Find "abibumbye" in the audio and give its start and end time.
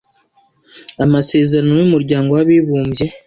2.43-3.05